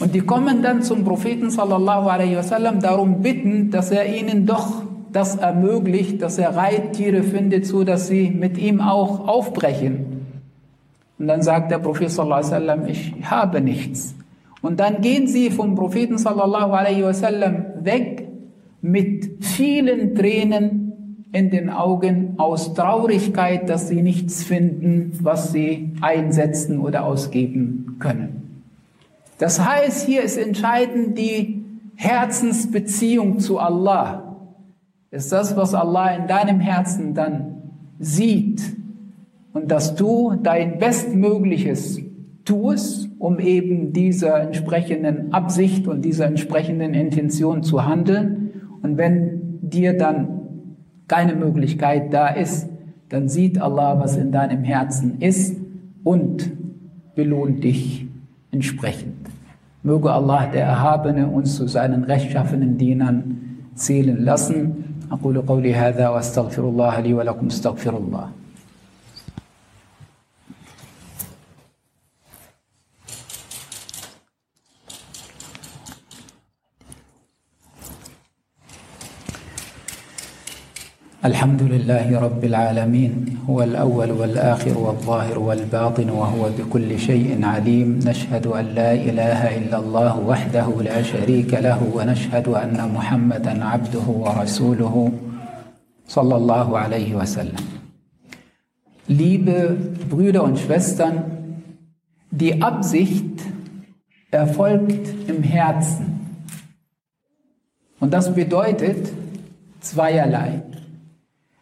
Und 0.00 0.14
die 0.14 0.20
kommen 0.20 0.62
dann 0.62 0.82
zum 0.82 1.04
Propheten 1.04 1.50
sallallahu 1.50 2.08
alaihi 2.08 2.36
wasallam 2.36 2.80
darum 2.80 3.22
bitten, 3.22 3.70
dass 3.70 3.90
er 3.90 4.06
ihnen 4.06 4.46
doch 4.46 4.82
das 5.14 5.36
ermöglicht, 5.36 6.20
dass 6.20 6.38
er 6.38 6.56
Reittiere 6.56 7.22
findet, 7.22 7.66
so 7.66 7.84
dass 7.84 8.08
sie 8.08 8.30
mit 8.30 8.58
ihm 8.58 8.80
auch 8.80 9.28
aufbrechen. 9.28 10.26
Und 11.18 11.28
dann 11.28 11.40
sagt 11.40 11.70
der 11.70 11.78
Prophet 11.78 12.10
sallallahu 12.10 12.40
alaihi 12.40 12.50
wasallam, 12.50 12.88
ich 12.88 13.14
habe 13.30 13.60
nichts. 13.60 14.16
Und 14.60 14.80
dann 14.80 15.02
gehen 15.02 15.28
sie 15.28 15.50
vom 15.50 15.76
Propheten 15.76 16.18
sallallahu 16.18 16.72
alaihi 16.72 17.04
wasallam 17.04 17.64
weg 17.82 18.28
mit 18.82 19.44
vielen 19.44 20.16
Tränen 20.16 21.26
in 21.32 21.50
den 21.50 21.70
Augen 21.70 22.34
aus 22.38 22.74
Traurigkeit, 22.74 23.68
dass 23.70 23.88
sie 23.88 24.02
nichts 24.02 24.42
finden, 24.42 25.12
was 25.20 25.52
sie 25.52 25.92
einsetzen 26.00 26.80
oder 26.80 27.04
ausgeben 27.04 27.96
können. 28.00 28.62
Das 29.38 29.64
heißt, 29.64 30.06
hier 30.06 30.22
ist 30.22 30.38
entscheidend 30.38 31.16
die 31.18 31.64
Herzensbeziehung 31.94 33.38
zu 33.38 33.60
Allah 33.60 34.33
ist 35.14 35.30
das, 35.30 35.56
was 35.56 35.74
Allah 35.74 36.08
in 36.16 36.26
deinem 36.26 36.58
Herzen 36.58 37.14
dann 37.14 37.62
sieht 38.00 38.60
und 39.52 39.70
dass 39.70 39.94
du 39.94 40.34
dein 40.42 40.78
Bestmögliches 40.78 42.00
tust, 42.44 43.08
um 43.20 43.38
eben 43.38 43.92
dieser 43.92 44.40
entsprechenden 44.40 45.32
Absicht 45.32 45.86
und 45.86 46.04
dieser 46.04 46.26
entsprechenden 46.26 46.94
Intention 46.94 47.62
zu 47.62 47.86
handeln. 47.86 48.50
Und 48.82 48.98
wenn 48.98 49.60
dir 49.62 49.96
dann 49.96 50.40
keine 51.06 51.36
Möglichkeit 51.36 52.12
da 52.12 52.26
ist, 52.28 52.68
dann 53.08 53.28
sieht 53.28 53.62
Allah, 53.62 54.00
was 54.00 54.16
in 54.16 54.32
deinem 54.32 54.64
Herzen 54.64 55.20
ist 55.20 55.56
und 56.02 56.50
belohnt 57.14 57.62
dich 57.62 58.08
entsprechend. 58.50 59.14
Möge 59.84 60.10
Allah, 60.10 60.46
der 60.46 60.64
Erhabene, 60.64 61.28
uns 61.28 61.54
zu 61.54 61.68
seinen 61.68 62.02
rechtschaffenen 62.02 62.78
Dienern 62.78 63.58
zählen 63.74 64.22
lassen. 64.24 64.83
أقول 65.12 65.42
قولي 65.42 65.74
هذا 65.74 66.08
وأستغفر 66.08 66.62
الله 66.62 67.00
لي 67.00 67.14
ولكم 67.14 67.46
استغفر 67.46 67.96
الله. 67.96 68.28
الحمد 81.24 81.62
لله 81.62 82.20
رب 82.20 82.44
العالمين 82.44 83.38
هو 83.48 83.62
الاول 83.62 84.10
والاخر 84.10 84.78
والظاهر 84.78 85.38
والباطن 85.38 86.10
وهو 86.10 86.50
بكل 86.58 86.98
شيء 86.98 87.44
عليم 87.44 87.98
نشهد 88.06 88.46
ان 88.46 88.64
لا 88.64 88.92
اله 88.92 89.56
الا 89.58 89.78
الله 89.78 90.20
وحده 90.20 90.82
لا 90.82 91.02
شريك 91.02 91.54
له 91.54 91.80
ونشهد 91.94 92.48
ان 92.48 92.92
محمدا 92.94 93.64
عبده 93.64 94.06
ورسوله 94.08 95.12
صلى 96.08 96.36
الله 96.36 96.78
عليه 96.78 97.14
وسلم 97.14 97.64
Liebe 99.08 99.76
Brüder 100.10 100.44
und 100.44 100.58
Schwestern, 100.58 101.24
die 102.30 102.62
Absicht 102.62 103.40
erfolgt 104.30 105.08
im 105.28 105.42
Herzen. 105.42 106.06
Und 108.00 108.12
das 108.12 108.34
bedeutet 108.34 109.12
zweierlei. 109.80 110.73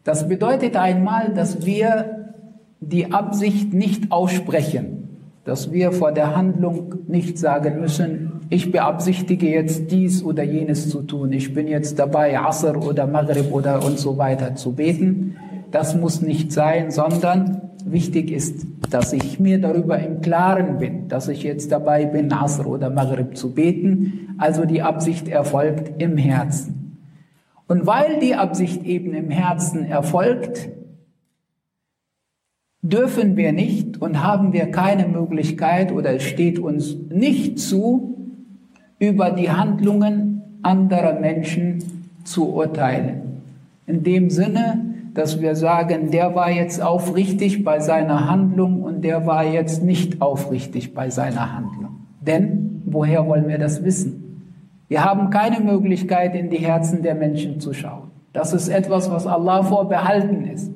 Das 0.04 0.26
bedeutet 0.26 0.76
einmal, 0.76 1.32
dass 1.32 1.64
wir 1.64 2.34
die 2.80 3.12
Absicht 3.12 3.72
nicht 3.72 4.10
aussprechen, 4.10 5.08
dass 5.44 5.70
wir 5.70 5.92
vor 5.92 6.10
der 6.10 6.34
Handlung 6.36 6.94
nicht 7.06 7.38
sagen 7.38 7.80
müssen, 7.80 8.32
ich 8.50 8.72
beabsichtige 8.72 9.48
jetzt 9.48 9.92
dies 9.92 10.24
oder 10.24 10.42
jenes 10.42 10.90
zu 10.90 11.02
tun, 11.02 11.32
ich 11.32 11.54
bin 11.54 11.68
jetzt 11.68 11.98
dabei, 11.98 12.38
Asr 12.38 12.84
oder 12.84 13.06
Maghrib 13.06 13.52
oder 13.52 13.84
und 13.84 13.98
so 13.98 14.18
weiter 14.18 14.56
zu 14.56 14.72
beten. 14.72 15.36
Das 15.70 15.96
muss 15.96 16.20
nicht 16.20 16.52
sein, 16.52 16.90
sondern 16.90 17.70
wichtig 17.84 18.30
ist, 18.30 18.66
dass 18.90 19.12
ich 19.12 19.40
mir 19.40 19.60
darüber 19.60 19.98
im 19.98 20.20
Klaren 20.20 20.78
bin, 20.78 21.08
dass 21.08 21.28
ich 21.28 21.44
jetzt 21.44 21.70
dabei 21.70 22.06
bin, 22.06 22.32
Asr 22.32 22.66
oder 22.66 22.90
Maghrib 22.90 23.36
zu 23.36 23.54
beten. 23.54 24.34
Also 24.38 24.64
die 24.64 24.82
Absicht 24.82 25.28
erfolgt 25.28 26.02
im 26.02 26.16
Herzen. 26.16 26.81
Und 27.68 27.86
weil 27.86 28.18
die 28.20 28.34
Absicht 28.34 28.84
eben 28.84 29.14
im 29.14 29.30
Herzen 29.30 29.84
erfolgt, 29.84 30.68
dürfen 32.82 33.36
wir 33.36 33.52
nicht 33.52 34.02
und 34.02 34.22
haben 34.22 34.52
wir 34.52 34.70
keine 34.70 35.06
Möglichkeit 35.06 35.92
oder 35.92 36.14
es 36.14 36.24
steht 36.24 36.58
uns 36.58 36.96
nicht 37.08 37.58
zu, 37.58 38.16
über 38.98 39.30
die 39.30 39.50
Handlungen 39.50 40.42
anderer 40.62 41.18
Menschen 41.18 41.82
zu 42.24 42.52
urteilen. 42.52 43.42
In 43.86 44.02
dem 44.02 44.30
Sinne, 44.30 44.92
dass 45.14 45.40
wir 45.40 45.56
sagen, 45.56 46.10
der 46.10 46.34
war 46.34 46.50
jetzt 46.50 46.80
aufrichtig 46.80 47.64
bei 47.64 47.80
seiner 47.80 48.28
Handlung 48.28 48.82
und 48.82 49.02
der 49.02 49.26
war 49.26 49.44
jetzt 49.44 49.82
nicht 49.82 50.22
aufrichtig 50.22 50.94
bei 50.94 51.10
seiner 51.10 51.54
Handlung. 51.54 52.06
Denn 52.20 52.82
woher 52.86 53.26
wollen 53.26 53.48
wir 53.48 53.58
das 53.58 53.84
wissen? 53.84 54.21
Wir 54.92 55.06
haben 55.06 55.30
keine 55.30 55.60
Möglichkeit, 55.60 56.34
in 56.34 56.50
die 56.50 56.58
Herzen 56.58 57.00
der 57.00 57.14
Menschen 57.14 57.60
zu 57.60 57.72
schauen. 57.72 58.10
Das 58.34 58.52
ist 58.52 58.68
etwas, 58.68 59.10
was 59.10 59.26
Allah 59.26 59.62
vorbehalten 59.62 60.44
ist. 60.44 60.70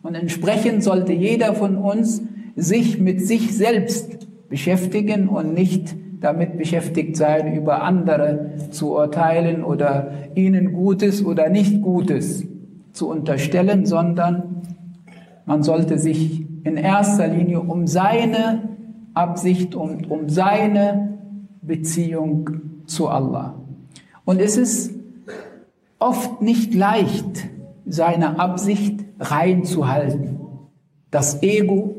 Und 0.00 0.14
entsprechend 0.14 0.82
sollte 0.82 1.12
jeder 1.12 1.52
von 1.52 1.76
uns 1.76 2.22
sich 2.56 2.98
mit 2.98 3.20
sich 3.20 3.54
selbst 3.54 4.26
beschäftigen 4.48 5.28
und 5.28 5.52
nicht 5.52 5.94
damit 6.18 6.56
beschäftigt 6.56 7.14
sein, 7.18 7.52
über 7.52 7.82
andere 7.82 8.52
zu 8.70 8.92
urteilen 8.94 9.62
oder 9.62 10.12
ihnen 10.34 10.72
Gutes 10.72 11.22
oder 11.22 11.50
nicht 11.50 11.82
Gutes 11.82 12.46
zu 12.92 13.10
unterstellen, 13.10 13.84
sondern 13.84 14.62
man 15.44 15.62
sollte 15.62 15.98
sich 15.98 16.42
in 16.64 16.78
erster 16.78 17.28
Linie 17.28 17.60
um 17.60 17.86
seine 17.86 18.62
Absicht 19.12 19.74
und 19.74 20.10
um 20.10 20.30
seine 20.30 21.18
Beziehung 21.60 22.77
zu 22.88 23.08
Allah. 23.08 23.54
Und 24.24 24.40
es 24.40 24.56
ist 24.56 24.92
oft 25.98 26.42
nicht 26.42 26.74
leicht, 26.74 27.48
seine 27.86 28.38
Absicht 28.38 29.04
reinzuhalten. 29.18 30.40
Das 31.10 31.42
Ego 31.42 31.96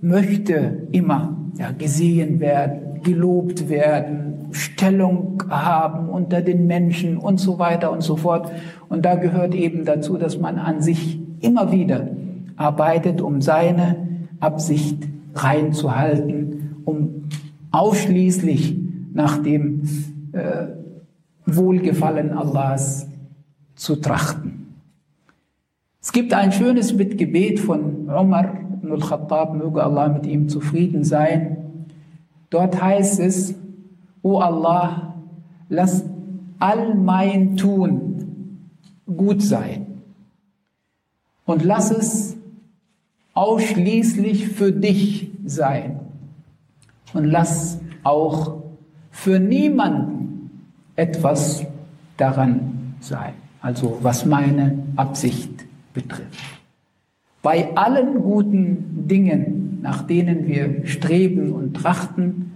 möchte 0.00 0.88
immer 0.92 1.36
ja, 1.56 1.72
gesehen 1.72 2.40
werden, 2.40 3.02
gelobt 3.02 3.68
werden, 3.68 4.30
Stellung 4.52 5.42
haben 5.48 6.08
unter 6.08 6.42
den 6.42 6.66
Menschen 6.66 7.16
und 7.16 7.38
so 7.38 7.58
weiter 7.58 7.92
und 7.92 8.02
so 8.02 8.16
fort. 8.16 8.50
Und 8.88 9.04
da 9.04 9.14
gehört 9.14 9.54
eben 9.54 9.84
dazu, 9.84 10.16
dass 10.18 10.38
man 10.38 10.58
an 10.58 10.82
sich 10.82 11.20
immer 11.40 11.72
wieder 11.72 12.08
arbeitet, 12.56 13.20
um 13.20 13.40
seine 13.40 13.96
Absicht 14.40 15.08
reinzuhalten, 15.34 16.82
um 16.84 17.24
ausschließlich 17.70 18.76
nach 19.12 19.42
dem 19.42 19.82
äh, 20.32 20.68
Wohlgefallen 21.46 22.32
Allahs 22.32 23.08
zu 23.74 23.96
trachten. 23.96 24.74
Es 26.00 26.12
gibt 26.12 26.32
ein 26.32 26.52
schönes 26.52 26.94
Mitgebet 26.94 27.60
von 27.60 28.08
Umar 28.08 28.54
ibn 28.72 28.92
al-Khattab, 28.92 29.54
möge 29.54 29.82
Allah 29.82 30.08
mit 30.08 30.26
ihm 30.26 30.48
zufrieden 30.48 31.04
sein. 31.04 31.86
Dort 32.48 32.80
heißt 32.80 33.20
es, 33.20 33.54
O 34.22 34.38
Allah, 34.38 35.14
lass 35.68 36.04
all 36.58 36.94
mein 36.94 37.56
Tun 37.56 38.10
gut 39.06 39.42
sein 39.42 39.86
und 41.46 41.64
lass 41.64 41.90
es 41.90 42.36
ausschließlich 43.34 44.48
für 44.48 44.72
dich 44.72 45.30
sein 45.44 46.00
und 47.14 47.24
lass 47.24 47.80
auch 48.02 48.62
für 49.10 49.40
niemanden 49.40 50.19
etwas 51.00 51.64
daran 52.18 52.94
sein, 53.00 53.32
also 53.62 53.98
was 54.02 54.26
meine 54.26 54.78
Absicht 54.96 55.64
betrifft. 55.94 56.60
Bei 57.42 57.74
allen 57.74 58.22
guten 58.22 59.06
Dingen, 59.08 59.78
nach 59.80 60.02
denen 60.06 60.46
wir 60.46 60.86
streben 60.86 61.52
und 61.52 61.74
trachten, 61.74 62.52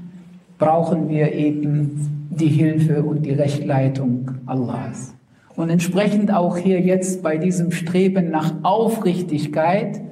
brauchen 0.58 1.08
wir 1.08 1.32
eben 1.32 2.28
die 2.28 2.48
Hilfe 2.48 3.02
und 3.02 3.24
die 3.24 3.32
Rechtleitung 3.32 4.32
Allahs. 4.44 5.14
Und 5.56 5.70
entsprechend 5.70 6.30
auch 6.30 6.58
hier 6.58 6.80
jetzt 6.80 7.22
bei 7.22 7.38
diesem 7.38 7.70
Streben 7.70 8.30
nach 8.30 8.52
Aufrichtigkeit 8.62 10.02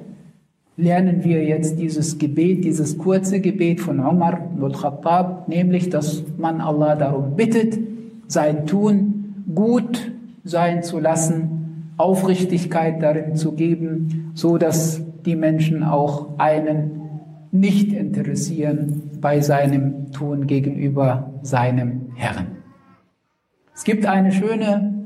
lernen 0.75 1.23
wir 1.23 1.43
jetzt 1.43 1.77
dieses 1.77 2.17
Gebet, 2.17 2.63
dieses 2.63 2.97
kurze 2.97 3.41
Gebet 3.41 3.79
von 3.79 3.99
Umar 3.99 4.49
al-Khattab, 4.59 5.47
nämlich, 5.47 5.89
dass 5.89 6.23
man 6.37 6.61
Allah 6.61 6.95
darum 6.95 7.35
bittet, 7.35 7.92
sein 8.33 8.65
Tun 8.65 9.45
gut 9.53 10.11
sein 10.43 10.83
zu 10.83 10.99
lassen 10.99 11.93
Aufrichtigkeit 11.97 13.01
darin 13.01 13.35
zu 13.35 13.53
geben, 13.53 14.31
so 14.33 14.57
dass 14.57 15.01
die 15.25 15.35
Menschen 15.35 15.83
auch 15.83 16.37
einen 16.39 16.99
nicht 17.51 17.93
interessieren 17.93 19.11
bei 19.21 19.39
seinem 19.39 20.11
Tun 20.11 20.47
gegenüber 20.47 21.31
seinem 21.43 22.11
Herrn. 22.15 22.47
Es 23.75 23.83
gibt 23.83 24.05
eine 24.05 24.31
schöne 24.31 25.05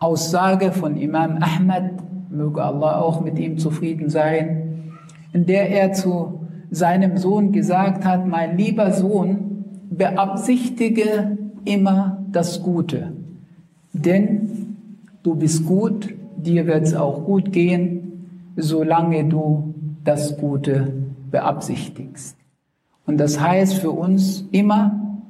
Aussage 0.00 0.72
von 0.72 0.96
Imam 0.96 1.38
Ahmad, 1.40 1.92
möge 2.30 2.62
Allah 2.62 3.00
auch 3.00 3.20
mit 3.20 3.38
ihm 3.38 3.58
zufrieden 3.58 4.10
sein, 4.10 4.90
in 5.32 5.46
der 5.46 5.70
er 5.70 5.92
zu 5.92 6.40
seinem 6.70 7.16
Sohn 7.16 7.52
gesagt 7.52 8.04
hat, 8.04 8.26
mein 8.26 8.56
lieber 8.56 8.92
Sohn, 8.92 9.64
beabsichtige 9.90 11.38
immer 11.64 12.24
das 12.30 12.62
Gute, 12.62 13.12
denn 13.92 14.76
du 15.22 15.34
bist 15.34 15.66
gut, 15.66 16.14
dir 16.36 16.66
wird 16.66 16.84
es 16.84 16.94
auch 16.94 17.24
gut 17.24 17.52
gehen, 17.52 18.12
solange 18.56 19.24
du 19.24 19.74
das 20.04 20.36
Gute 20.36 20.92
beabsichtigst. 21.30 22.36
Und 23.06 23.18
das 23.18 23.40
heißt 23.40 23.74
für 23.74 23.90
uns 23.90 24.46
immer, 24.52 25.20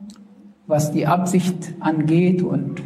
was 0.66 0.92
die 0.92 1.06
Absicht 1.06 1.74
angeht 1.80 2.42
und 2.42 2.82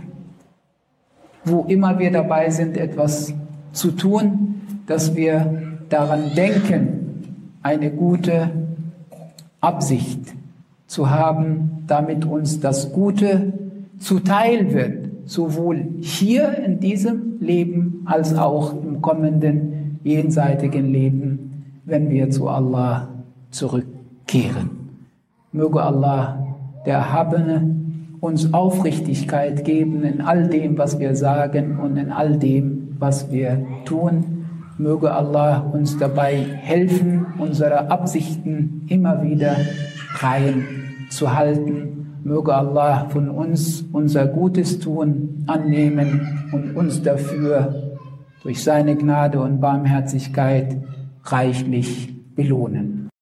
wo 1.45 1.65
immer 1.69 1.99
wir 1.99 2.11
dabei 2.11 2.51
sind, 2.51 2.77
etwas 2.77 3.33
zu 3.73 3.93
tun, 3.93 4.61
dass 4.87 5.15
wir 5.15 5.79
daran 5.89 6.35
denken, 6.35 7.59
eine 7.63 7.91
gute 7.91 8.51
Absicht 9.61 10.35
zu 10.87 11.11
haben, 11.11 11.85
damit 11.87 12.25
uns 12.25 12.61
das 12.61 12.93
Gute 12.93 13.53
zuteil 13.99 14.73
wird 14.73 15.07
sowohl 15.27 15.89
hier 16.01 16.57
in 16.59 16.81
diesem 16.81 17.41
Leben 17.41 18.03
als 18.07 18.35
auch 18.39 18.73
im 18.83 19.03
kommenden 19.03 19.99
jenseitigen 20.05 20.93
Leben, 20.93 21.65
wenn 21.85 22.09
wir 22.11 22.31
zu 22.31 22.49
Allah 22.49 23.09
zurückkehren. 23.51 24.71
Möge 25.53 25.83
Allah, 25.83 26.57
der 26.87 26.99
Erhabene, 26.99 27.75
uns 28.21 28.55
Aufrichtigkeit 28.55 29.65
geben 29.65 30.05
in 30.05 30.21
all 30.21 30.49
dem, 30.49 30.79
was 30.79 30.99
wir 30.99 31.15
sagen 31.17 31.79
und 31.79 31.97
in 31.97 32.11
all 32.13 32.39
dem, 32.39 32.95
was 32.99 33.31
wir 33.31 33.67
tun. 33.85 34.47
Möge 34.79 35.13
Allah 35.13 35.61
uns 35.73 35.99
dabei 35.99 36.37
helfen, 36.37 37.27
unsere 37.39 37.91
Absichten 37.91 38.87
immer 38.89 39.23
wieder 39.23 39.57
rein 40.23 40.65
zu 41.11 41.35
halten 41.35 41.97
Möge 42.27 42.55
Allah 42.55 43.09
von 43.09 43.31
uns 43.31 43.85
unser 43.93 44.27
Gutes 44.27 44.81
tun, 44.81 45.45
annehmen 45.47 46.49
und 46.51 46.77
uns 46.77 47.01
dafür 47.01 47.99
durch 48.43 48.63
seine 48.65 48.97
Gnade 48.97 49.41
und 49.41 49.61
Barmherzigkeit 49.61 50.77
reichlich 51.23 52.13
belohnen. 52.35 52.96